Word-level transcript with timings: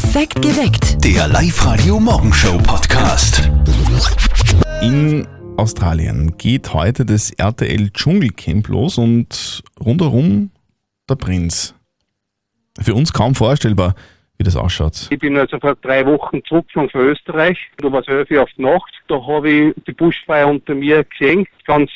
Perfekt 0.00 0.40
geweckt. 0.42 1.04
Der 1.04 1.26
Live-Radio-Morgenshow-Podcast. 1.26 3.50
In 4.80 5.26
Australien 5.56 6.38
geht 6.38 6.72
heute 6.72 7.04
das 7.04 7.32
RTL 7.32 7.90
Dschungelcamp 7.90 8.68
los 8.68 8.96
und 8.96 9.64
rundherum 9.84 10.52
der 11.10 11.16
Prinz. 11.16 11.74
Für 12.80 12.94
uns 12.94 13.12
kaum 13.12 13.34
vorstellbar, 13.34 13.96
wie 14.36 14.44
das 14.44 14.54
ausschaut. 14.54 15.08
Ich 15.10 15.18
bin 15.18 15.36
also 15.36 15.58
vor 15.58 15.74
drei 15.74 16.06
Wochen 16.06 16.44
zurückgefahren 16.44 16.90
von 16.90 17.00
Österreich. 17.00 17.58
Da 17.78 17.90
war 17.90 18.02
es 18.02 18.06
elf 18.06 18.30
auf 18.38 18.50
die 18.56 18.62
Nacht. 18.62 18.92
Da 19.08 19.16
habe 19.16 19.50
ich 19.50 19.74
die 19.84 19.94
Buschfeier 19.94 20.46
unter 20.46 20.76
mir 20.76 21.02
gesehen. 21.02 21.44
Ganz 21.66 21.90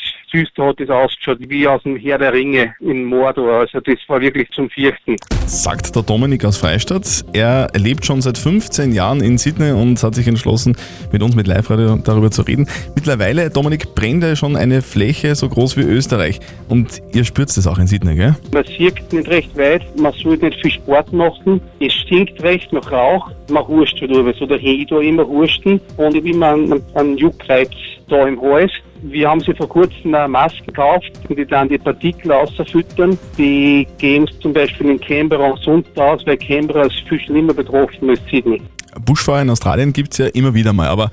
da 0.54 0.66
hat 0.66 0.80
das 0.80 0.90
ausgeschaut, 0.90 1.38
wie 1.40 1.66
aus 1.66 1.82
dem 1.82 1.96
Herr 1.96 2.18
der 2.18 2.32
Ringe 2.32 2.74
in 2.80 3.04
Mordor. 3.04 3.60
Also 3.60 3.80
das 3.80 3.98
war 4.08 4.20
wirklich 4.20 4.48
zum 4.50 4.70
Fürchten. 4.70 5.16
Sagt 5.46 5.94
der 5.94 6.02
Dominik 6.02 6.44
aus 6.44 6.56
Freistadt. 6.56 7.24
Er 7.32 7.68
lebt 7.76 8.04
schon 8.06 8.22
seit 8.22 8.38
15 8.38 8.92
Jahren 8.92 9.22
in 9.22 9.38
Sydney 9.38 9.72
und 9.72 10.02
hat 10.02 10.14
sich 10.14 10.26
entschlossen, 10.26 10.76
mit 11.12 11.22
uns 11.22 11.34
mit 11.34 11.46
Live-Radio 11.46 11.96
darüber 11.96 12.30
zu 12.30 12.42
reden. 12.42 12.66
Mittlerweile, 12.94 13.50
Dominik, 13.50 13.94
brennt 13.94 14.22
ja 14.22 14.36
schon 14.36 14.56
eine 14.56 14.82
Fläche 14.82 15.34
so 15.34 15.48
groß 15.48 15.76
wie 15.76 15.82
Österreich. 15.82 16.40
Und 16.68 17.02
ihr 17.12 17.24
spürt 17.24 17.54
das 17.56 17.66
auch 17.66 17.78
in 17.78 17.86
Sydney, 17.86 18.14
gell? 18.14 18.34
Man 18.52 18.64
sieht 18.64 19.12
nicht 19.12 19.28
recht 19.28 19.56
weit, 19.56 19.82
man 19.98 20.12
sollte 20.12 20.46
nicht 20.46 20.60
viel 20.60 20.70
Sport 20.70 21.12
machen. 21.12 21.60
Es 21.80 21.92
stinkt 21.92 22.42
recht 22.42 22.72
nach 22.72 22.90
Rauch. 22.90 23.30
Man 23.50 23.66
huscht 23.66 24.00
drüber. 24.00 24.32
So 24.38 24.46
daher 24.46 24.72
ich 24.72 24.86
da 24.86 25.00
immer 25.00 25.26
husten 25.26 25.80
und 25.96 26.14
ich 26.14 26.20
habe 26.20 26.30
immer 26.30 26.48
einen, 26.48 26.82
einen 26.94 27.18
Juckreiz 27.18 27.70
da 28.08 28.26
im 28.26 28.40
Hals. 28.40 28.72
Wir 29.02 29.28
haben 29.28 29.40
sie 29.40 29.52
vor 29.52 29.68
kurzem 29.68 30.14
eine 30.14 30.28
Maske 30.28 30.64
gekauft, 30.66 31.10
die 31.28 31.44
dann 31.44 31.68
die 31.68 31.78
Partikel 31.78 32.30
ausfüttern. 32.30 33.18
Die 33.36 33.86
gehen 33.98 34.30
zum 34.40 34.52
Beispiel 34.52 34.90
in 34.90 35.00
Canberra 35.00 35.50
und 35.50 35.58
sonst 35.60 35.98
aus, 35.98 36.24
weil 36.24 36.36
Canberra 36.36 36.82
ist 36.82 37.00
viel 37.08 37.20
schlimmer 37.20 37.52
betroffen 37.52 38.10
als 38.10 38.20
Sydney. 38.30 38.62
Buschfeuer 39.04 39.42
in 39.42 39.50
Australien 39.50 39.92
gibt 39.92 40.12
es 40.12 40.18
ja 40.18 40.26
immer 40.26 40.54
wieder 40.54 40.72
mal, 40.72 40.88
aber 40.88 41.10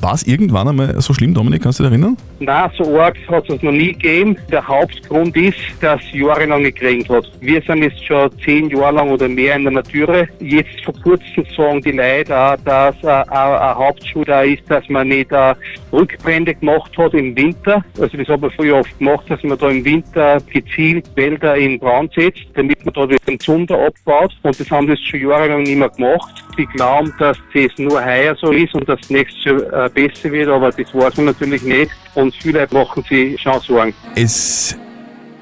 war 0.00 0.14
es 0.14 0.26
irgendwann 0.26 0.68
einmal 0.68 1.00
so 1.00 1.14
schlimm, 1.14 1.34
Dominik, 1.34 1.62
kannst 1.62 1.78
du 1.78 1.84
dich 1.84 1.92
erinnern? 1.92 2.16
Nein, 2.38 2.70
so 2.76 3.00
arg 3.00 3.16
hat 3.28 3.48
es 3.48 3.62
noch 3.62 3.72
nie 3.72 3.92
gegeben. 3.92 4.36
Der 4.50 4.66
Hauptgrund 4.66 5.36
ist, 5.36 5.56
dass 5.80 6.00
jahrelang 6.12 6.64
geregnet 6.64 7.08
hat. 7.08 7.30
Wir 7.40 7.62
sind 7.62 7.82
jetzt 7.82 8.04
schon 8.04 8.30
zehn 8.44 8.68
Jahre 8.70 8.96
lang 8.96 9.10
oder 9.10 9.28
mehr 9.28 9.56
in 9.56 9.64
der 9.64 9.72
Natur. 9.72 10.26
Jetzt 10.40 10.84
vor 10.84 10.94
kurzem 11.02 11.44
sagen 11.56 11.80
die 11.80 11.92
Leute 11.92 12.36
auch, 12.36 12.56
dass 12.64 12.94
äh, 13.02 13.08
eine 13.08 13.74
Hauptschuld 13.74 14.30
auch 14.30 14.42
ist, 14.42 14.62
dass 14.68 14.88
man 14.88 15.08
nicht 15.08 15.32
äh, 15.32 15.54
Rückbrände 15.92 16.54
gemacht 16.54 16.96
hat 16.98 17.14
im 17.14 17.36
Winter. 17.36 17.82
Also 17.98 18.16
das 18.16 18.28
hat 18.28 18.40
man 18.40 18.50
früher 18.50 18.76
oft 18.76 18.98
gemacht, 18.98 19.24
dass 19.28 19.42
man 19.42 19.58
da 19.58 19.68
im 19.70 19.84
Winter 19.84 20.38
gezielt 20.52 21.06
Wälder 21.16 21.56
in 21.56 21.78
Brand 21.78 22.12
setzt, 22.14 22.44
damit 22.54 22.84
man 22.84 22.94
da 22.94 23.06
den 23.06 23.40
Zunder 23.40 23.78
abbaut. 23.86 24.34
Und 24.42 24.60
das 24.60 24.70
haben 24.70 24.86
das 24.86 25.00
schon 25.00 25.20
jahrelang 25.20 25.62
nicht 25.62 25.78
mehr 25.78 25.88
gemacht. 25.88 26.45
Die 26.58 26.66
glauben, 26.66 27.12
dass 27.18 27.36
das 27.52 27.70
nur 27.76 28.02
heuer 28.02 28.34
so 28.40 28.50
ist 28.50 28.74
und 28.74 28.88
dass 28.88 28.98
nächstes 29.10 29.44
Jahr 29.44 29.86
äh, 29.86 29.90
besser 29.90 30.30
wird, 30.32 30.48
aber 30.48 30.70
das 30.70 30.94
weiß 30.94 31.16
man 31.18 31.26
natürlich 31.26 31.62
nicht. 31.62 31.90
Und 32.14 32.34
viele 32.34 32.66
machen 32.70 33.04
sich 33.08 33.40
schon 33.40 33.60
Sorgen. 33.60 33.94
Es 34.14 34.76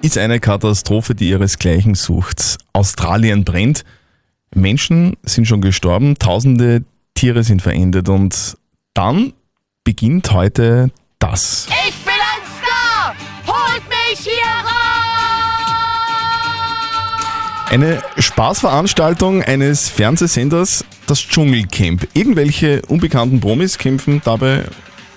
ist 0.03 0.19
eine 0.19 0.41
Katastrophe, 0.41 1.15
die 1.15 1.31
ihresgleichen 1.31 1.95
sucht. 1.95 2.59
Australien 2.73 3.45
brennt. 3.45 3.85
Menschen 4.55 5.17
sind 5.23 5.47
schon 5.47 5.61
gestorben, 5.61 6.19
tausende 6.19 6.85
Tiere 7.15 7.43
sind 7.43 7.63
verendet 7.63 8.09
und 8.09 8.57
dann 8.93 9.33
beginnt 9.85 10.33
heute 10.33 10.91
das. 11.19 11.69
Ich 11.87 11.95
bin 12.05 12.13
ein 12.13 12.43
Star! 12.59 13.15
Holt 13.47 13.83
mich 13.89 14.19
hier 14.21 14.43
raus! 14.43 14.84
Eine 17.71 18.03
Spaßveranstaltung 18.19 19.43
eines 19.43 19.89
Fernsehsenders, 19.89 20.85
das 21.07 21.21
Dschungelcamp. 21.21 22.07
Irgendwelche 22.15 22.83
unbekannten 22.87 23.41
Promis 23.41 23.79
kämpfen 23.79 24.21
dabei 24.25 24.65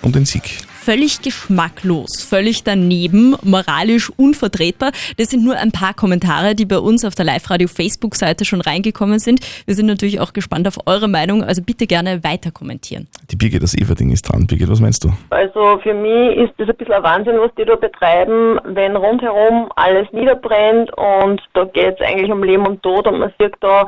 um 0.02 0.12
den 0.12 0.26
Sieg. 0.26 0.67
Völlig 0.88 1.22
geschmacklos, 1.22 2.26
völlig 2.30 2.64
daneben, 2.64 3.36
moralisch 3.44 4.10
unvertretbar. 4.16 4.92
Das 5.18 5.30
sind 5.30 5.44
nur 5.44 5.58
ein 5.58 5.74
paar 5.74 5.94
Kommentare, 5.94 6.56
die 6.56 6.66
bei 6.66 6.78
uns 6.78 7.04
auf 7.04 7.14
der 7.14 7.26
Live-Radio-Facebook-Seite 7.26 8.46
schon 8.46 8.62
reingekommen 8.62 9.20
sind. 9.20 9.42
Wir 9.66 9.76
sind 9.76 9.88
natürlich 9.88 10.22
auch 10.22 10.32
gespannt 10.32 10.66
auf 10.66 10.78
eure 10.86 11.10
Meinung, 11.10 11.44
also 11.44 11.62
bitte 11.62 11.88
gerne 11.88 12.24
weiter 12.24 12.52
kommentieren. 12.52 13.10
Die 13.30 13.36
Birgit 13.36 13.62
das 13.62 13.76
Everding 13.76 14.12
ist 14.12 14.22
dran. 14.32 14.48
Birgit, 14.48 14.70
was 14.70 14.80
meinst 14.80 15.04
du? 15.04 15.10
Also 15.30 15.78
für 15.84 15.94
mich 15.94 16.38
ist 16.38 16.54
das 16.58 16.70
ein 16.70 16.78
bisschen 16.78 16.94
ein 16.94 17.04
Wahnsinn, 17.04 17.36
was 17.38 17.52
die 17.56 17.66
da 17.66 17.76
betreiben, 17.76 18.58
wenn 18.64 18.96
rundherum 18.96 19.70
alles 19.76 20.08
niederbrennt 20.14 20.90
und 20.96 21.42
da 21.54 21.66
geht 21.66 22.00
es 22.00 22.08
eigentlich 22.08 22.32
um 22.32 22.42
Leben 22.44 22.66
und 22.66 22.82
Tod 22.82 23.08
und 23.08 23.20
man 23.20 23.34
sieht 23.38 23.56
da 23.60 23.86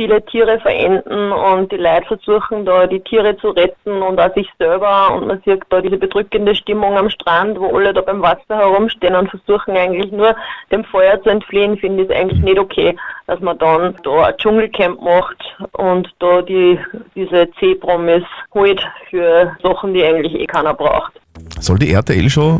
viele 0.00 0.24
Tiere 0.24 0.58
verenden 0.60 1.30
und 1.30 1.70
die 1.70 1.76
Leute 1.76 2.06
versuchen 2.06 2.64
da 2.64 2.86
die 2.86 3.00
Tiere 3.00 3.36
zu 3.36 3.50
retten 3.50 4.00
und 4.00 4.18
auch 4.18 4.34
sich 4.34 4.48
selber 4.58 5.14
und 5.14 5.26
man 5.26 5.42
sieht 5.44 5.60
da 5.68 5.82
diese 5.82 5.98
bedrückende 5.98 6.54
Stimmung 6.54 6.96
am 6.96 7.10
Strand, 7.10 7.60
wo 7.60 7.76
alle 7.76 7.92
da 7.92 8.00
beim 8.00 8.22
Wasser 8.22 8.56
herumstehen 8.56 9.14
und 9.14 9.28
versuchen 9.28 9.76
eigentlich 9.76 10.10
nur 10.10 10.34
dem 10.72 10.84
Feuer 10.84 11.22
zu 11.22 11.28
entfliehen, 11.28 11.76
finde 11.76 12.04
ich 12.04 12.16
eigentlich 12.16 12.40
nicht 12.40 12.58
okay, 12.58 12.96
dass 13.26 13.40
man 13.40 13.58
dann 13.58 13.94
da 14.02 14.24
ein 14.24 14.34
Dschungelcamp 14.38 15.02
macht 15.02 15.36
und 15.72 16.08
da 16.18 16.40
die, 16.40 16.78
diese 17.14 17.50
C-Promis 17.58 18.24
holt 18.54 18.80
für 19.10 19.54
Sachen, 19.62 19.92
die 19.92 20.02
eigentlich 20.02 20.34
eh 20.34 20.46
keiner 20.46 20.72
braucht. 20.72 21.12
Soll 21.58 21.78
die 21.78 21.92
RTL-Show 21.92 22.58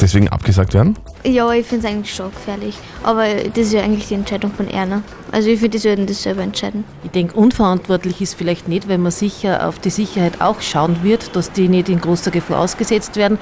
deswegen 0.00 0.28
abgesagt 0.28 0.72
werden? 0.74 0.96
Ja, 1.26 1.50
ich 1.52 1.66
finde 1.66 1.86
es 1.86 1.92
eigentlich 1.92 2.14
schon 2.14 2.30
gefährlich. 2.30 2.76
Aber 3.02 3.24
das 3.26 3.66
ist 3.66 3.72
ja 3.72 3.82
eigentlich 3.82 4.08
die 4.08 4.14
Entscheidung 4.14 4.52
von 4.52 4.68
Erna. 4.68 5.02
Also 5.32 5.48
ich 5.48 5.58
finde, 5.58 5.78
die 5.78 5.78
sollten 5.78 6.06
das 6.06 6.22
selber 6.22 6.42
entscheiden. 6.42 6.84
Ich 7.02 7.12
denke, 7.12 7.34
unverantwortlich 7.34 8.20
ist 8.20 8.34
vielleicht 8.34 8.68
nicht, 8.68 8.88
weil 8.88 8.98
man 8.98 9.10
sicher 9.10 9.66
auf 9.66 9.78
die 9.78 9.88
Sicherheit 9.88 10.42
auch 10.42 10.60
schauen 10.60 11.02
wird, 11.02 11.34
dass 11.34 11.50
die 11.50 11.68
nicht 11.68 11.88
in 11.88 11.98
großer 11.98 12.30
Gefahr 12.30 12.60
ausgesetzt 12.60 13.16
werden. 13.16 13.38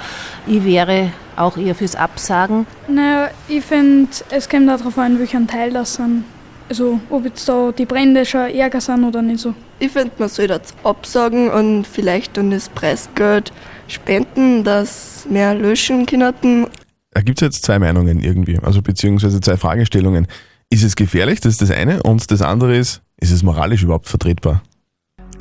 Ich 0.47 0.65
wäre 0.65 1.11
auch 1.37 1.57
eher 1.57 1.75
fürs 1.75 1.97
Absagen. 1.97 2.67
Naja, 2.87 3.31
ich 3.49 3.65
finde, 3.65 4.09
es 4.31 4.49
kommt 4.49 4.71
auch 4.71 4.79
darauf 4.79 4.97
an, 4.99 5.19
welchen 5.19 5.49
Teil 5.49 5.73
das 5.73 5.95
sind. 5.95 6.25
Also, 6.69 7.01
ob 7.11 7.25
jetzt 7.25 7.49
da 7.49 7.73
die 7.73 7.85
Brände 7.85 8.25
schon 8.25 8.49
ärger 8.49 8.81
sind 8.81 9.05
oder 9.05 9.21
nicht 9.21 9.41
so. 9.41 9.55
Ich 9.81 9.91
finde, 9.91 10.13
man 10.19 10.29
soll 10.29 10.47
das 10.47 10.73
absagen 10.85 11.51
und 11.51 11.85
vielleicht 11.85 12.37
dann 12.37 12.53
das 12.53 12.69
Preisgeld 12.69 13.53
spenden, 13.89 14.63
dass 14.63 15.27
mehr 15.29 15.55
löschen 15.55 16.07
können. 16.07 16.69
Da 17.15 17.21
gibt 17.21 17.41
es 17.41 17.47
jetzt 17.47 17.65
zwei 17.65 17.79
Meinungen 17.79 18.21
irgendwie, 18.21 18.59
also 18.59 18.83
beziehungsweise 18.83 19.41
zwei 19.41 19.57
Fragestellungen. 19.57 20.27
Ist 20.71 20.83
es 20.83 20.97
gefährlich? 20.97 21.41
Das 21.41 21.53
ist 21.53 21.63
das 21.63 21.71
eine. 21.71 22.03
Und 22.03 22.31
das 22.31 22.41
andere 22.41 22.77
ist, 22.77 23.03
ist 23.19 23.31
es 23.31 23.43
moralisch 23.43 23.83
überhaupt 23.83 24.09
vertretbar? 24.09 24.63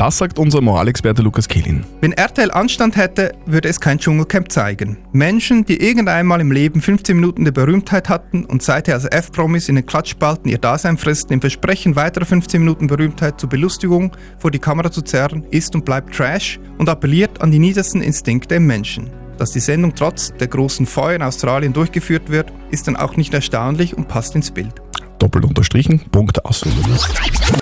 Das 0.01 0.17
sagt 0.17 0.39
unser 0.39 0.61
Moralexperte 0.61 1.21
Lukas 1.21 1.47
Kehlin. 1.47 1.85
Wenn 2.01 2.11
RTL 2.13 2.49
Anstand 2.51 2.97
hätte, 2.97 3.33
würde 3.45 3.69
es 3.69 3.79
kein 3.79 3.99
Dschungelcamp 3.99 4.51
zeigen. 4.51 4.97
Menschen, 5.11 5.63
die 5.63 5.79
irgendeinmal 5.79 6.41
im 6.41 6.51
Leben 6.51 6.81
15 6.81 7.15
Minuten 7.15 7.45
der 7.45 7.51
Berühmtheit 7.51 8.09
hatten 8.09 8.43
und 8.45 8.63
seither 8.63 8.95
als 8.95 9.05
F-Promis 9.05 9.69
in 9.69 9.75
den 9.75 9.85
Klatschspalten 9.85 10.49
ihr 10.49 10.57
Dasein 10.57 10.97
fristen, 10.97 11.33
im 11.33 11.41
Versprechen 11.41 11.95
weiterer 11.95 12.25
15 12.25 12.61
Minuten 12.61 12.87
Berühmtheit 12.87 13.39
zur 13.39 13.49
Belustigung 13.49 14.15
vor 14.39 14.49
die 14.49 14.59
Kamera 14.59 14.91
zu 14.91 15.03
zerren, 15.03 15.43
ist 15.51 15.75
und 15.75 15.85
bleibt 15.85 16.15
Trash 16.15 16.59
und 16.79 16.89
appelliert 16.89 17.39
an 17.41 17.51
die 17.51 17.59
niedersten 17.59 18.01
Instinkte 18.01 18.55
im 18.55 18.65
Menschen. 18.65 19.20
Dass 19.37 19.51
die 19.51 19.59
Sendung 19.59 19.95
trotz 19.95 20.33
der 20.33 20.47
großen 20.47 20.85
Feuer 20.85 21.15
in 21.15 21.21
Australien 21.23 21.73
durchgeführt 21.73 22.29
wird, 22.29 22.51
ist 22.69 22.87
dann 22.87 22.95
auch 22.95 23.15
nicht 23.17 23.33
erstaunlich 23.33 23.97
und 23.97 24.07
passt 24.07 24.35
ins 24.35 24.51
Bild. 24.51 24.73
Doppelt 25.19 25.45
unterstrichen, 25.45 25.99
Punkt 26.11 26.43
aus. 26.45 26.63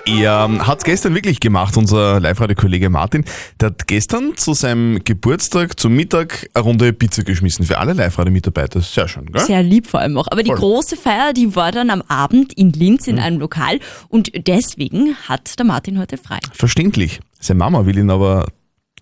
Er 0.06 0.66
hat 0.66 0.78
es 0.78 0.84
gestern 0.84 1.14
wirklich 1.14 1.40
gemacht, 1.40 1.76
unser 1.76 2.18
Live-Radio-Kollege 2.18 2.88
Martin. 2.88 3.26
Der 3.60 3.66
hat 3.66 3.86
gestern 3.86 4.34
zu 4.34 4.54
seinem 4.54 5.04
Geburtstag, 5.04 5.78
zum 5.78 5.94
Mittag, 5.94 6.48
eine 6.54 6.64
Runde 6.64 6.92
Pizza 6.94 7.22
geschmissen 7.22 7.66
für 7.66 7.76
alle 7.76 7.92
Live-Radio-Mitarbeiter. 7.92 8.80
Sehr 8.80 9.08
schön, 9.08 9.26
gell? 9.26 9.44
Sehr 9.44 9.62
lieb 9.62 9.86
vor 9.86 10.00
allem 10.00 10.16
auch. 10.16 10.28
Aber 10.30 10.42
die 10.42 10.48
Voll. 10.48 10.58
große 10.58 10.96
Feier, 10.96 11.34
die 11.34 11.54
war 11.54 11.70
dann 11.70 11.90
am 11.90 12.00
Abend 12.08 12.54
in 12.54 12.72
Linz 12.72 13.06
in 13.06 13.18
einem 13.18 13.38
Lokal 13.38 13.78
und 14.08 14.30
deswegen 14.46 15.14
hat 15.28 15.58
der 15.58 15.66
Martin 15.66 15.98
heute 15.98 16.16
frei. 16.16 16.38
Verständlich. 16.54 17.20
Seine 17.40 17.58
Mama 17.58 17.84
will 17.84 17.98
ihn 17.98 18.08
aber 18.08 18.46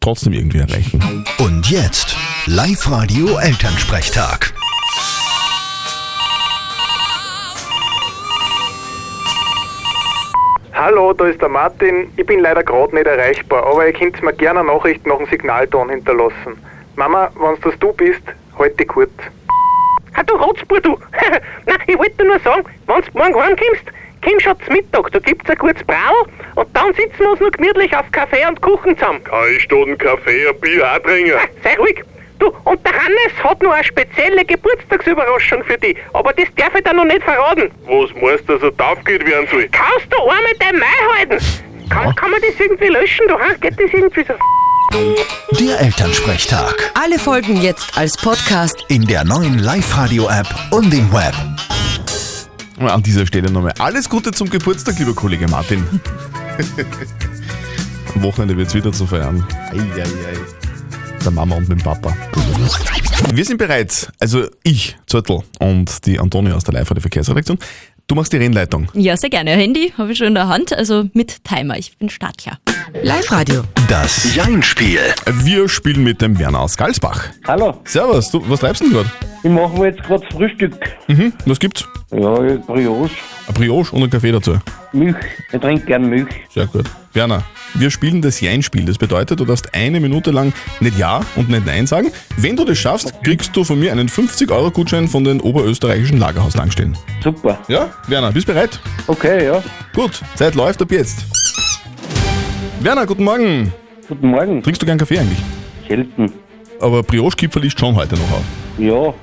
trotzdem 0.00 0.32
irgendwie 0.32 0.58
erreichen. 0.58 1.24
Und 1.38 1.70
jetzt 1.70 2.16
Live-Radio 2.46 3.38
Elternsprechtag. 3.38 4.52
Hallo, 10.72 11.12
da 11.12 11.26
ist 11.26 11.42
der 11.42 11.48
Martin. 11.48 12.08
Ich 12.16 12.24
bin 12.24 12.40
leider 12.40 12.62
gerade 12.62 12.94
nicht 12.94 13.06
erreichbar, 13.06 13.66
aber 13.66 13.86
ihr 13.86 13.92
könnt 13.92 14.22
mir 14.22 14.32
gerne 14.32 14.60
eine 14.60 14.72
Nachricht 14.72 15.04
nach 15.06 15.18
dem 15.18 15.26
Signalton 15.26 15.90
hinterlassen. 15.90 16.56
Mama, 16.94 17.30
wenn 17.34 17.60
das 17.62 17.78
du 17.80 17.92
bist, 17.92 18.22
halt 18.58 18.78
dich 18.78 18.86
kurz. 18.88 19.10
Ha, 20.16 20.22
du 20.22 20.34
Rotzbur, 20.36 20.80
du! 20.80 20.96
Nein, 21.66 21.78
ich 21.86 21.98
wollte 21.98 22.24
nur 22.24 22.38
sagen, 22.40 22.64
wenn 22.86 23.00
du 23.02 23.18
morgen 23.18 23.34
heimkommst, 23.34 23.84
komm 24.22 24.40
schon 24.40 24.56
zum 24.64 24.74
Mittag, 24.74 25.10
da 25.12 25.18
gibt's 25.18 25.50
ein 25.50 25.58
gutes 25.58 25.84
Brau 25.84 26.26
und 26.54 26.68
dann 26.76 26.94
sitzen 26.94 27.18
wir 27.18 27.30
uns 27.30 27.40
noch 27.40 27.50
gemütlich 27.52 27.94
auf 27.96 28.10
Kaffee 28.12 28.46
und 28.46 28.60
Kuchen 28.60 28.96
zusammen. 28.98 29.22
Kann 29.24 29.44
ich 29.56 29.66
da 29.68 29.76
einen 29.76 29.98
Kaffee, 29.98 30.48
ein 30.48 30.60
Bier 30.60 30.86
auch 30.86 30.98
trinken? 31.00 31.32
Sei 31.62 31.76
ruhig. 31.76 32.04
Du, 32.38 32.52
und 32.64 32.86
der 32.86 32.92
Hannes 32.92 33.42
hat 33.42 33.60
noch 33.62 33.72
eine 33.72 33.82
spezielle 33.82 34.44
Geburtstagsüberraschung 34.44 35.64
für 35.64 35.76
dich, 35.76 35.96
aber 36.12 36.32
das 36.32 36.46
darf 36.56 36.72
ich 36.76 36.84
dir 36.84 36.94
noch 36.94 37.04
nicht 37.04 37.22
verraten. 37.22 37.70
Was 37.86 38.10
meinst 38.22 38.48
du, 38.48 38.58
dass 38.58 38.72
er 38.78 38.92
aufgeht 38.92 39.26
werden 39.26 39.48
soll? 39.50 39.68
Kannst 39.72 40.06
du 40.12 40.20
einmal 40.20 40.52
dein 40.60 40.78
Mai 40.78 40.86
halten? 41.16 41.44
Kann, 41.90 42.14
kann 42.14 42.30
man 42.30 42.40
das 42.40 42.60
irgendwie 42.60 42.88
löschen? 42.88 43.26
Da 43.26 43.34
ha? 43.38 43.54
geht 43.60 43.72
das 43.72 43.92
irgendwie 43.92 44.24
so. 44.24 44.34
Der 45.58 45.80
Elternsprechtag. 45.80 46.92
Alle 46.94 47.18
Folgen 47.18 47.60
jetzt 47.60 47.98
als 47.98 48.16
Podcast. 48.16 48.84
In 48.88 49.04
der 49.04 49.24
neuen 49.24 49.58
Live-Radio-App 49.58 50.48
und 50.70 50.94
im 50.94 51.12
Web. 51.12 51.34
An 52.80 53.02
dieser 53.02 53.26
Stelle 53.26 53.50
nochmal 53.50 53.74
alles 53.78 54.08
Gute 54.08 54.30
zum 54.30 54.48
Geburtstag, 54.48 54.98
lieber 54.98 55.14
Kollege 55.14 55.48
Martin. 55.48 55.84
Am 58.14 58.22
Wochenende 58.22 58.56
wird 58.56 58.68
es 58.68 58.74
wieder 58.74 58.92
zu 58.92 59.06
feiern. 59.06 59.44
Ei, 59.70 59.78
ei, 59.78 60.02
ei. 60.02 60.06
Der 61.24 61.32
Mama 61.32 61.56
und 61.56 61.68
mit 61.68 61.80
dem 61.80 61.82
Papa. 61.82 62.16
Wir 63.34 63.44
sind 63.44 63.58
bereit, 63.58 64.10
also 64.20 64.46
ich, 64.62 64.96
Zürtel 65.06 65.42
und 65.58 66.06
die 66.06 66.20
Antonia 66.20 66.54
aus 66.54 66.64
der 66.64 66.74
live 66.74 66.88
der 66.88 67.00
Verkehrsredaktion. 67.00 67.58
Du 68.06 68.14
machst 68.14 68.32
die 68.32 68.36
Rennleitung. 68.36 68.88
Ja, 68.94 69.16
sehr 69.16 69.28
gerne. 69.28 69.50
Handy 69.50 69.92
habe 69.98 70.12
ich 70.12 70.18
schon 70.18 70.28
in 70.28 70.34
der 70.34 70.48
Hand, 70.48 70.72
also 70.72 71.10
mit 71.12 71.44
Timer. 71.44 71.76
Ich 71.76 71.98
bin 71.98 72.08
startklar. 72.08 72.58
Live-Radio. 72.94 73.62
Das 73.88 74.34
Jein-Spiel. 74.34 75.00
Wir 75.42 75.68
spielen 75.68 76.02
mit 76.04 76.22
dem 76.22 76.38
Werner 76.38 76.60
aus 76.60 76.76
Galsbach. 76.76 77.28
Hallo. 77.46 77.80
Servus, 77.84 78.30
du, 78.30 78.42
was 78.48 78.60
treibst 78.60 78.80
du 78.82 78.86
denn 78.86 78.94
gerade? 78.94 79.10
Ich 79.42 79.50
mache 79.50 79.78
mir 79.78 79.86
jetzt 79.88 80.02
gerade 80.02 80.24
Frühstück. 80.32 80.74
Mhm, 81.06 81.32
was 81.44 81.58
gibt's? 81.58 81.84
Ja, 82.10 82.34
Brioche. 82.66 83.10
Ein 83.46 83.54
Brioche 83.54 83.94
und 83.94 84.02
einen 84.02 84.10
Kaffee 84.10 84.32
dazu. 84.32 84.58
Milch. 84.92 85.16
Ich 85.52 85.60
trinke 85.60 85.84
gern 85.84 86.08
Milch. 86.08 86.28
Sehr 86.48 86.66
gut. 86.66 86.86
Werner, 87.12 87.42
wir 87.74 87.90
spielen 87.90 88.22
das 88.22 88.40
Jein-Spiel. 88.40 88.84
Das 88.84 88.96
bedeutet, 88.96 89.38
du 89.40 89.44
darfst 89.44 89.74
eine 89.74 90.00
Minute 90.00 90.30
lang 90.30 90.52
nicht 90.80 90.98
Ja 90.98 91.20
und 91.36 91.50
nicht 91.50 91.66
Nein 91.66 91.86
sagen. 91.86 92.10
Wenn 92.36 92.56
du 92.56 92.64
das 92.64 92.78
schaffst, 92.78 93.12
kriegst 93.22 93.54
du 93.54 93.64
von 93.64 93.78
mir 93.78 93.92
einen 93.92 94.08
50-Euro-Gutschein 94.08 95.08
von 95.08 95.24
den 95.24 95.40
oberösterreichischen 95.40 96.18
Lagerhaustankstellen. 96.18 96.96
Super. 97.22 97.58
Ja, 97.68 97.90
Werner, 98.06 98.32
bist 98.32 98.46
bereit? 98.46 98.80
Okay, 99.06 99.46
ja. 99.46 99.62
Gut, 99.94 100.20
Zeit 100.36 100.54
läuft 100.54 100.80
ab 100.80 100.90
jetzt. 100.90 101.26
Werner, 102.80 103.06
guten 103.06 103.24
Morgen. 103.24 103.72
Guten 104.08 104.28
Morgen. 104.28 104.62
Trinkst 104.62 104.80
du 104.80 104.86
gern 104.86 104.98
Kaffee 104.98 105.18
eigentlich? 105.18 105.38
Selten. 105.88 106.32
Aber 106.80 107.02
Brioche-Kipferl 107.02 107.64
ist 107.64 107.78
schon 107.78 107.94
heute 107.96 108.14
noch 108.14 108.32
auf. 108.32 108.44
Ja. 108.78 108.92
Oh, 108.94 109.14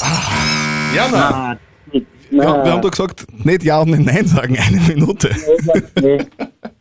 ah. 0.00 0.94
Werner. 0.94 1.58
Na, 2.30 2.44
Ja, 2.44 2.64
wir 2.64 2.72
haben 2.72 2.82
doch 2.82 2.90
gesagt, 2.90 3.24
nicht 3.32 3.64
Ja 3.64 3.80
und 3.80 3.90
nicht 3.90 4.04
Nein 4.04 4.26
sagen, 4.26 4.58
eine 4.58 4.80
Minute. 4.80 5.30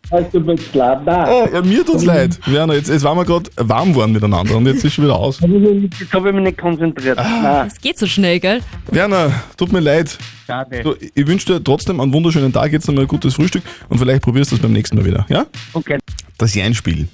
Hast 0.10 0.34
du 0.34 0.40
mir 0.40 0.56
klar? 0.56 1.02
Nein. 1.06 1.28
Oh, 1.30 1.48
ja, 1.54 1.62
mir 1.62 1.86
tut's 1.86 2.06
leid. 2.06 2.40
Werner, 2.46 2.76
jetzt, 2.76 2.90
jetzt 2.90 3.04
waren 3.04 3.18
wir 3.18 3.26
gerade 3.26 3.50
warm 3.58 3.90
geworden 3.90 4.14
miteinander 4.14 4.56
und 4.56 4.66
jetzt 4.66 4.84
ist 4.86 4.94
schon 4.94 5.04
wieder 5.04 5.16
aus. 5.16 5.40
Jetzt 5.42 6.14
habe 6.14 6.30
ich 6.30 6.36
mich 6.36 6.44
nicht 6.44 6.58
konzentriert. 6.58 7.18
Nein. 7.18 7.68
Es 7.68 7.80
geht 7.82 7.98
so 8.00 8.08
schnell, 8.08 8.40
gell? 8.40 8.62
Werner, 8.90 9.32
tut 9.58 9.74
mir 9.74 9.82
leid. 9.82 10.18
Schade. 10.46 10.82
So, 10.84 10.96
ich 11.14 11.28
wünsche 11.28 11.46
dir 11.48 11.64
trotzdem 11.64 12.00
einen 12.00 12.14
wunderschönen 12.14 12.54
Tag, 12.54 12.72
jetzt 12.72 12.88
einmal 12.88 13.04
ein 13.04 13.10
gutes 13.10 13.34
Frühstück 13.34 13.64
und 13.90 13.98
vielleicht 13.98 14.22
probierst 14.22 14.52
du 14.52 14.56
es 14.56 14.62
beim 14.62 14.72
nächsten 14.72 14.96
Mal 14.96 15.04
wieder, 15.06 15.26
ja? 15.28 15.46
Okay. 15.74 15.98
Das 16.38 16.56
Jein-Spiel 16.56 17.10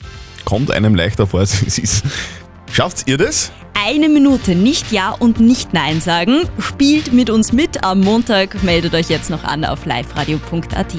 kommt 0.45 0.69
einem 0.69 0.93
leichter 0.93 1.25
vor, 1.25 1.39
als 1.39 1.63
es 1.65 1.79
ist. 1.79 2.05
Schafft 2.71 3.07
ihr 3.07 3.17
das? 3.17 3.51
Eine 3.85 4.07
Minute 4.07 4.55
nicht 4.55 4.91
Ja 4.91 5.11
und 5.11 5.39
nicht 5.39 5.73
Nein 5.73 5.99
sagen. 5.99 6.43
Spielt 6.59 7.11
mit 7.11 7.29
uns 7.29 7.53
mit 7.53 7.83
am 7.83 8.01
Montag. 8.01 8.63
Meldet 8.63 8.93
euch 8.93 9.09
jetzt 9.09 9.29
noch 9.29 9.43
an 9.43 9.65
auf 9.65 9.85
liveradio.at. 9.85 10.95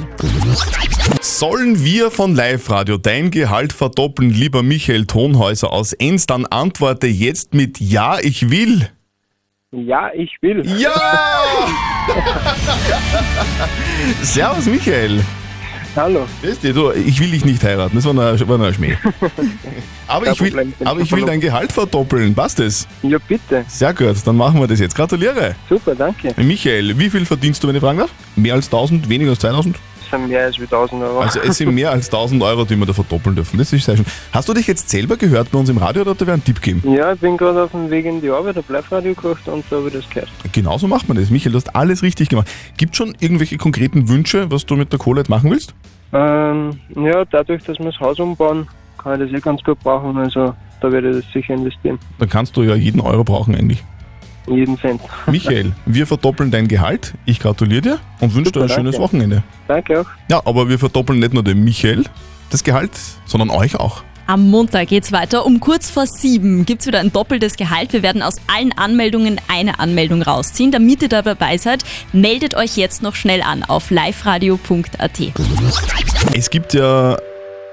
Sollen 1.36 1.84
wir 1.84 2.12
von 2.12 2.36
Live 2.36 2.70
Radio 2.70 2.96
dein 2.96 3.32
Gehalt 3.32 3.72
verdoppeln, 3.72 4.30
lieber 4.30 4.62
Michael 4.62 5.04
Tonhäuser 5.04 5.72
aus 5.72 5.92
Enns? 5.92 6.26
Dann 6.26 6.46
antworte 6.46 7.08
jetzt 7.08 7.54
mit 7.54 7.80
Ja, 7.80 8.18
ich 8.22 8.50
will. 8.50 8.88
Ja, 9.72 10.12
ich 10.14 10.30
will. 10.42 10.62
Ja! 10.78 10.94
Servus, 14.22 14.66
Michael. 14.66 15.24
Hallo. 15.96 16.24
Weißt 16.40 16.62
du, 16.62 16.72
du, 16.72 16.92
ich 16.92 17.18
will 17.18 17.32
dich 17.32 17.44
nicht 17.44 17.64
heiraten, 17.64 17.96
das 17.96 18.04
war 18.04 18.14
nur 18.14 18.66
ein 18.66 18.74
Schmäh. 18.74 18.96
Aber 20.06 20.30
ich 20.30 20.40
will, 20.40 20.72
aber 20.84 21.00
ich 21.00 21.10
will 21.10 21.24
dein 21.24 21.40
Gehalt 21.40 21.72
verdoppeln, 21.72 22.34
passt 22.34 22.60
das? 22.60 22.86
Ja, 23.02 23.18
bitte. 23.26 23.64
Sehr 23.66 23.92
gut, 23.92 24.14
dann 24.24 24.36
machen 24.36 24.60
wir 24.60 24.68
das 24.68 24.78
jetzt. 24.78 24.94
Gratuliere. 24.94 25.56
Super, 25.68 25.96
danke. 25.96 26.32
Michael, 26.36 26.96
wie 26.96 27.10
viel 27.10 27.26
verdienst 27.26 27.64
du, 27.64 27.68
wenn 27.68 27.74
ich 27.74 27.80
fragen 27.80 27.98
darf? 27.98 28.10
Mehr 28.36 28.54
als 28.54 28.66
1000, 28.66 29.08
weniger 29.08 29.30
als 29.30 29.40
2000? 29.40 29.76
Sind 30.10 30.28
mehr 30.28 30.44
als 30.44 30.58
wie 30.58 30.64
1000 30.64 31.02
Euro. 31.02 31.20
Also 31.20 31.40
es 31.40 31.56
sind 31.56 31.74
mehr 31.74 31.90
als 31.90 32.06
1000 32.06 32.42
Euro, 32.42 32.64
die 32.64 32.76
wir 32.76 32.86
da 32.86 32.92
verdoppeln 32.92 33.36
dürfen. 33.36 33.58
Das 33.58 33.72
ist 33.72 33.84
sehr 33.84 33.96
schön. 33.96 34.06
Hast 34.32 34.48
du 34.48 34.54
dich 34.54 34.66
jetzt 34.66 34.88
selber 34.88 35.16
gehört 35.16 35.50
bei 35.50 35.58
uns 35.58 35.68
im 35.68 35.78
Radio 35.78 36.02
oder 36.02 36.12
hat 36.12 36.26
wer 36.26 36.34
einen 36.34 36.44
Tipp 36.44 36.60
gegeben? 36.60 36.94
ja, 36.94 37.12
ich 37.12 37.20
bin 37.20 37.36
gerade 37.36 37.62
auf 37.62 37.70
dem 37.72 37.90
Weg 37.90 38.04
in 38.04 38.20
die 38.20 38.30
Arbeit, 38.30 38.56
habe 38.56 38.72
Live-Radio 38.72 39.14
gekocht 39.14 39.48
und 39.48 39.64
so 39.68 39.78
habe 39.78 39.88
ich 39.88 39.94
das 39.94 40.08
gehört. 40.08 40.28
Genauso 40.52 40.86
macht 40.86 41.08
man 41.08 41.16
das. 41.16 41.30
Michael, 41.30 41.52
du 41.52 41.58
hast 41.58 41.74
alles 41.74 42.02
richtig 42.02 42.28
gemacht. 42.28 42.48
Gibt 42.76 42.96
schon 42.96 43.14
irgendwelche 43.20 43.56
konkreten 43.56 44.08
Wünsche, 44.08 44.50
was 44.50 44.66
du 44.66 44.76
mit 44.76 44.92
der 44.92 44.98
Kohle 44.98 45.20
jetzt 45.20 45.28
machen 45.28 45.50
willst? 45.50 45.74
Ähm, 46.12 46.78
ja, 46.94 47.24
dadurch, 47.24 47.62
dass 47.64 47.78
wir 47.78 47.86
das 47.86 47.98
Haus 47.98 48.20
umbauen, 48.20 48.68
kann 48.98 49.20
ich 49.20 49.30
das 49.30 49.38
eh 49.38 49.42
ganz 49.42 49.62
gut 49.62 49.80
brauchen. 49.80 50.16
Also 50.16 50.54
da 50.80 50.92
werde 50.92 51.10
ich 51.10 51.24
das 51.24 51.32
sicher 51.32 51.54
investieren. 51.54 51.98
Dann 52.18 52.28
kannst 52.28 52.56
du 52.56 52.62
ja 52.62 52.74
jeden 52.74 53.00
Euro 53.00 53.24
brauchen 53.24 53.54
eigentlich. 53.54 53.82
Jeden 54.46 54.78
Cent. 54.78 55.00
Michael, 55.26 55.72
wir 55.86 56.06
verdoppeln 56.06 56.50
dein 56.50 56.68
Gehalt. 56.68 57.14
Ich 57.24 57.40
gratuliere 57.40 57.82
dir 57.82 57.98
und 58.20 58.34
wünsche 58.34 58.52
dir 58.52 58.62
ein 58.62 58.68
schönes 58.68 58.92
danke. 58.92 58.98
Wochenende. 58.98 59.42
Danke 59.68 60.00
auch. 60.00 60.06
Ja, 60.28 60.42
aber 60.44 60.68
wir 60.68 60.78
verdoppeln 60.78 61.18
nicht 61.18 61.32
nur 61.32 61.42
dem 61.42 61.64
Michael 61.64 62.04
das 62.50 62.62
Gehalt, 62.64 62.92
sondern 63.26 63.50
euch 63.50 63.76
auch. 63.76 64.02
Am 64.26 64.48
Montag 64.48 64.88
geht's 64.88 65.12
weiter. 65.12 65.44
Um 65.44 65.60
kurz 65.60 65.90
vor 65.90 66.06
sieben 66.06 66.64
gibt's 66.64 66.86
wieder 66.86 66.98
ein 67.00 67.12
doppeltes 67.12 67.56
Gehalt. 67.56 67.92
Wir 67.92 68.02
werden 68.02 68.22
aus 68.22 68.36
allen 68.46 68.72
Anmeldungen 68.72 69.38
eine 69.48 69.78
Anmeldung 69.80 70.22
rausziehen. 70.22 70.70
Damit 70.70 71.02
ihr 71.02 71.10
da 71.10 71.20
dabei 71.20 71.58
seid, 71.58 71.84
meldet 72.12 72.54
euch 72.54 72.76
jetzt 72.76 73.02
noch 73.02 73.14
schnell 73.16 73.42
an 73.42 73.64
auf 73.64 73.90
liveradio.at. 73.90 75.20
Es 76.34 76.48
gibt 76.48 76.72
ja 76.72 77.18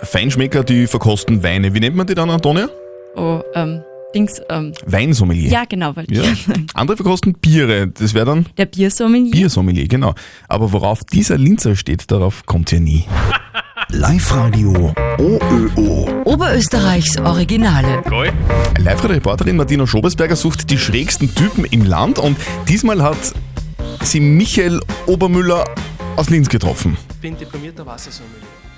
Feinschmecker, 0.01 0.63
die 0.63 0.87
verkosten 0.87 1.41
Weine. 1.41 1.73
Wie 1.73 1.79
nennt 1.79 1.95
man 1.95 2.07
die 2.07 2.15
dann, 2.15 2.29
Antonia? 2.29 2.67
Oh, 3.15 3.41
ähm, 3.55 3.83
Dings, 4.13 4.41
ähm, 4.49 4.73
Weinsommelier. 4.85 5.49
ja 5.49 5.63
genau, 5.65 5.95
weil 5.95 6.05
Ja. 6.11 6.23
Andere 6.73 6.97
verkosten 6.97 7.33
Biere. 7.33 7.87
Das 7.87 8.13
wäre 8.13 8.25
dann 8.25 8.45
der 8.57 8.65
Biersommelier. 8.65 9.31
Biersommelier, 9.31 9.87
genau. 9.87 10.13
Aber 10.47 10.71
worauf 10.73 11.03
dieser 11.05 11.37
Linzer 11.37 11.75
steht, 11.75 12.11
darauf 12.11 12.45
kommt 12.45 12.71
ihr 12.73 12.79
nie. 12.81 13.05
Live-Radio 13.89 14.93
OÖO. 15.17 16.09
Oberösterreichs 16.25 17.17
Originale. 17.19 18.01
Live-Reporterin 18.77 19.55
Martina 19.57 19.85
Schobesberger 19.85 20.35
sucht 20.35 20.69
die 20.69 20.77
schrägsten 20.77 21.33
Typen 21.35 21.65
im 21.65 21.85
Land 21.85 22.17
und 22.19 22.37
diesmal 22.67 23.01
hat 23.03 23.17
sie 24.01 24.19
Michael 24.19 24.79
Obermüller 25.07 25.65
aus 26.15 26.29
Linz 26.29 26.47
getroffen. 26.49 26.97
Ich 27.11 27.17
bin 27.17 27.37
diplomierter 27.37 27.85
Wassersommelier. 27.85 28.37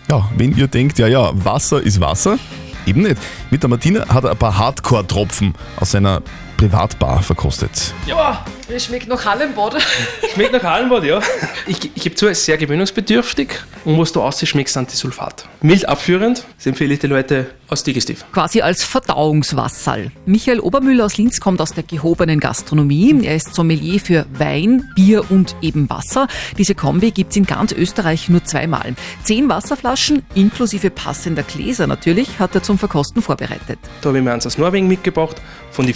Ja, 0.10 0.30
wenn 0.38 0.58
ihr 0.58 0.68
denkt, 0.68 0.98
ja, 1.00 1.08
ja, 1.08 1.32
Wasser 1.34 1.82
ist 1.82 2.00
Wasser, 2.00 2.38
eben 2.86 3.02
nicht. 3.02 3.18
Mit 3.50 3.64
der 3.64 3.70
Martina 3.70 4.08
hat 4.10 4.24
er 4.24 4.32
ein 4.32 4.38
paar 4.38 4.58
Hardcore-Tropfen 4.58 5.54
aus 5.78 5.92
seiner 5.92 6.22
Privatbar 6.64 7.22
verkostet. 7.22 7.94
Boah, 8.08 8.46
es 8.70 8.86
schmeckt 8.86 9.10
nach 9.10 9.26
Hallenbad. 9.26 9.76
Schmeckt 10.34 10.54
nach 10.54 10.64
Hallenbad, 10.64 11.04
ja. 11.04 11.20
Ich, 11.68 11.92
ich 11.94 12.04
gebe 12.04 12.16
zu, 12.16 12.30
es 12.30 12.40
ist 12.40 12.46
sehr 12.46 12.58
gewöhnungsbedürftig 12.58 13.50
und 13.84 14.00
was 14.00 14.14
du 14.14 14.22
aussiehst, 14.22 14.52
schmeckt 14.52 14.78
Antisulfat. 14.78 15.46
Mild 15.62 15.90
abführend, 15.90 16.46
das 16.56 16.66
empfehle 16.66 16.94
ich 16.94 17.02
den 17.02 17.10
Leuten 17.10 17.48
aus 17.68 17.84
Digestiv. 17.84 18.24
Quasi 18.32 18.62
als 18.62 18.84
Verdauungswasserl. 18.84 20.12
Michael 20.26 20.62
Obermüller 20.62 21.06
aus 21.06 21.18
Linz 21.18 21.42
kommt 21.42 21.60
aus 21.60 21.74
der 21.74 21.84
gehobenen 21.84 22.40
Gastronomie. 22.40 23.26
Er 23.26 23.36
ist 23.36 23.54
Sommelier 23.54 24.00
für 24.00 24.26
Wein, 24.38 24.90
Bier 24.96 25.30
und 25.30 25.56
eben 25.62 25.90
Wasser. 25.90 26.28
Diese 26.58 26.76
Kombi 26.76 27.12
gibt's 27.12 27.36
in 27.36 27.46
ganz 27.46 27.74
Österreich 27.74 28.30
nur 28.30 28.44
zweimal. 28.46 28.96
Zehn 29.24 29.50
Wasserflaschen, 29.50 30.24
inklusive 30.36 30.90
passender 30.92 31.44
Gläser 31.44 31.88
natürlich, 31.88 32.40
hat 32.40 32.56
er 32.56 32.64
zum 32.64 32.78
Verkosten 32.78 33.22
vorbereitet. 33.22 33.80
Da 34.02 34.10
habe 34.10 34.20
ich 34.20 34.24
mir 34.24 34.32
eins 34.32 34.48
aus 34.48 34.58
Norwegen 34.58 34.88
mitgebracht. 34.88 35.42
Von 35.72 35.88
den 35.88 35.96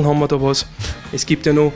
Fidschi-Inseln 0.00 0.06
haben 0.06 0.18
wir 0.20 0.28
da 0.28 0.40
was. 0.40 0.66
Es 1.12 1.26
gibt 1.26 1.46
ja 1.46 1.52
noch 1.52 1.72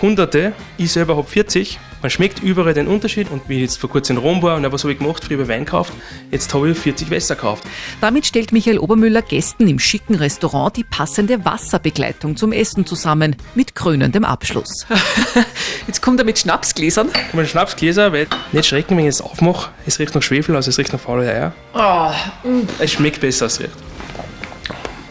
hunderte. 0.00 0.52
Ich 0.76 0.92
selber 0.92 1.16
habe 1.16 1.26
40. 1.28 1.78
Man 2.00 2.10
schmeckt 2.10 2.40
überall 2.40 2.74
den 2.74 2.86
Unterschied. 2.86 3.30
Und 3.30 3.48
wie 3.48 3.56
ich 3.56 3.62
jetzt 3.62 3.78
vor 3.78 3.90
kurzem 3.90 4.16
in 4.16 4.22
Rom 4.22 4.42
war 4.42 4.56
und 4.56 4.70
was 4.72 4.84
habe 4.84 4.92
ich 4.92 4.98
gemacht? 5.00 5.24
Früher 5.24 5.48
Wein 5.48 5.64
gekauft. 5.64 5.92
Jetzt 6.30 6.54
habe 6.54 6.70
ich 6.70 6.78
40 6.78 7.10
Wässer 7.10 7.34
gekauft. 7.34 7.64
Damit 8.00 8.24
stellt 8.24 8.52
Michael 8.52 8.78
Obermüller 8.78 9.22
Gästen 9.22 9.66
im 9.66 9.80
schicken 9.80 10.14
Restaurant 10.14 10.76
die 10.76 10.84
passende 10.84 11.44
Wasserbegleitung 11.44 12.36
zum 12.36 12.52
Essen 12.52 12.86
zusammen, 12.86 13.34
mit 13.56 13.74
krönendem 13.74 14.24
Abschluss. 14.24 14.86
Jetzt 15.88 16.00
kommt 16.00 16.20
er 16.20 16.24
mit 16.24 16.38
Schnapsgläsern. 16.38 17.08
Komm, 17.32 17.44
Schnapsgläser, 17.44 18.12
weil 18.12 18.28
nicht 18.52 18.68
schrecken, 18.68 18.96
wenn 18.96 19.04
ich 19.04 19.10
es 19.10 19.20
aufmache. 19.20 19.70
Es 19.84 19.98
riecht 19.98 20.14
nach 20.14 20.22
Schwefel, 20.22 20.54
also 20.54 20.70
es 20.70 20.78
riecht 20.78 20.92
nach 20.92 21.00
faule 21.00 21.28
Eier. 21.28 21.52
Oh, 21.74 22.10
Es 22.78 22.92
schmeckt 22.92 23.20
besser, 23.20 23.46
als 23.46 23.54
es 23.54 23.60
riecht. 23.60 23.72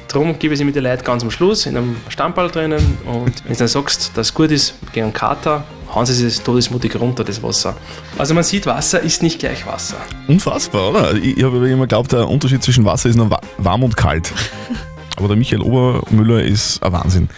Darum 0.07 0.39
gebe 0.39 0.53
ich 0.53 0.57
sie 0.57 0.63
mit 0.63 0.75
den 0.75 0.83
Leuten 0.83 1.03
ganz 1.03 1.21
am 1.23 1.31
Schluss 1.31 1.65
in 1.65 1.75
einem 1.77 1.97
Stammball 2.09 2.49
drinnen 2.49 2.97
und 3.05 3.43
wenn 3.45 3.53
du 3.53 3.59
dann 3.59 3.67
sagst, 3.67 4.11
dass 4.15 4.27
es 4.27 4.33
gut 4.33 4.51
ist, 4.51 4.75
gegen 4.93 5.05
einen 5.05 5.13
Kater, 5.13 5.65
hauen 5.93 6.05
sie 6.05 6.25
es 6.25 6.41
todesmutig 6.41 6.95
runter, 6.99 7.23
das 7.23 7.43
Wasser. 7.43 7.75
Also 8.17 8.33
man 8.33 8.43
sieht, 8.43 8.65
Wasser 8.65 9.01
ist 9.01 9.21
nicht 9.21 9.39
gleich 9.39 9.65
Wasser. 9.67 9.97
Unfassbar, 10.27 10.89
oder? 10.91 11.13
Ich, 11.15 11.37
ich 11.37 11.43
habe 11.43 11.57
immer 11.69 11.83
geglaubt, 11.83 12.11
der 12.13 12.27
Unterschied 12.27 12.63
zwischen 12.63 12.85
Wasser 12.85 13.09
ist 13.09 13.15
nur 13.15 13.29
wa- 13.29 13.41
warm 13.57 13.83
und 13.83 13.97
kalt. 13.97 14.31
Aber 15.17 15.27
der 15.27 15.37
Michael 15.37 15.61
Obermüller 15.61 16.43
ist 16.43 16.81
ein 16.83 16.91
Wahnsinn. 16.93 17.29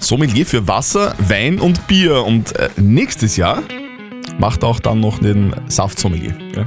Sommelier 0.00 0.46
für 0.46 0.66
Wasser, 0.66 1.14
Wein 1.18 1.60
und 1.60 1.86
Bier. 1.86 2.24
Und 2.24 2.56
äh, 2.56 2.70
nächstes 2.76 3.36
Jahr 3.36 3.62
macht 4.38 4.62
er 4.62 4.68
auch 4.70 4.80
dann 4.80 5.00
noch 5.00 5.18
den 5.18 5.54
Saftsommelier. 5.68 6.34
Gell? 6.52 6.66